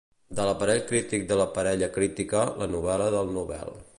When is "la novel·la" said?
2.65-3.13